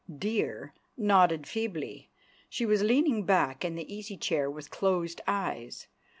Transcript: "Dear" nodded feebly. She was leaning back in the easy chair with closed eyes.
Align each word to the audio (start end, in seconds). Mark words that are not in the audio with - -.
"Dear" 0.17 0.73
nodded 0.97 1.45
feebly. 1.45 2.09
She 2.49 2.65
was 2.65 2.81
leaning 2.81 3.23
back 3.23 3.63
in 3.63 3.75
the 3.75 3.93
easy 3.95 4.17
chair 4.17 4.49
with 4.49 4.71
closed 4.71 5.21
eyes. 5.27 5.85